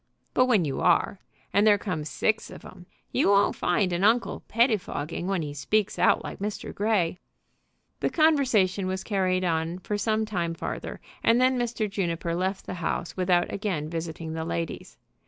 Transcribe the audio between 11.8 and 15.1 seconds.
Juniper left the house without again visiting the ladies.